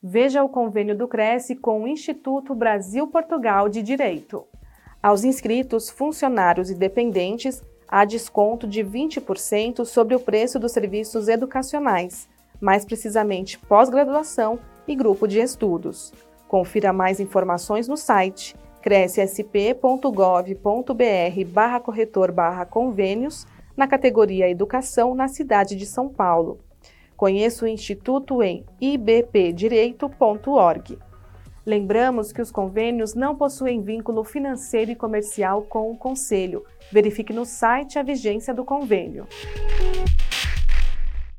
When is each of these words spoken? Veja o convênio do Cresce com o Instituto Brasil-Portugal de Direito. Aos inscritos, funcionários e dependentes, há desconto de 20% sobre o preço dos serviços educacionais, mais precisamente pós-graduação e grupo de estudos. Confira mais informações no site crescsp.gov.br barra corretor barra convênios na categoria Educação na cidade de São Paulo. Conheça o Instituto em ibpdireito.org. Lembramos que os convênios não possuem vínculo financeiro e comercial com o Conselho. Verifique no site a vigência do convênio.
Veja 0.00 0.44
o 0.44 0.48
convênio 0.48 0.96
do 0.96 1.08
Cresce 1.08 1.56
com 1.56 1.82
o 1.82 1.88
Instituto 1.88 2.54
Brasil-Portugal 2.54 3.68
de 3.68 3.82
Direito. 3.82 4.46
Aos 5.02 5.24
inscritos, 5.24 5.90
funcionários 5.90 6.70
e 6.70 6.74
dependentes, 6.76 7.64
há 7.88 8.04
desconto 8.04 8.64
de 8.64 8.84
20% 8.84 9.84
sobre 9.84 10.14
o 10.14 10.20
preço 10.20 10.56
dos 10.56 10.70
serviços 10.70 11.26
educacionais, 11.26 12.28
mais 12.60 12.84
precisamente 12.84 13.58
pós-graduação 13.58 14.60
e 14.86 14.94
grupo 14.94 15.26
de 15.26 15.40
estudos. 15.40 16.12
Confira 16.46 16.92
mais 16.92 17.18
informações 17.18 17.88
no 17.88 17.96
site 17.96 18.54
crescsp.gov.br 18.80 21.44
barra 21.48 21.80
corretor 21.80 22.30
barra 22.30 22.64
convênios 22.64 23.48
na 23.76 23.88
categoria 23.88 24.48
Educação 24.48 25.12
na 25.12 25.26
cidade 25.26 25.74
de 25.74 25.86
São 25.86 26.08
Paulo. 26.08 26.60
Conheça 27.18 27.64
o 27.64 27.68
Instituto 27.68 28.42
em 28.44 28.64
ibpdireito.org. 28.80 30.96
Lembramos 31.66 32.30
que 32.30 32.40
os 32.40 32.52
convênios 32.52 33.12
não 33.12 33.34
possuem 33.34 33.82
vínculo 33.82 34.22
financeiro 34.22 34.92
e 34.92 34.94
comercial 34.94 35.62
com 35.62 35.90
o 35.90 35.96
Conselho. 35.96 36.64
Verifique 36.92 37.32
no 37.32 37.44
site 37.44 37.98
a 37.98 38.04
vigência 38.04 38.54
do 38.54 38.64
convênio. 38.64 39.26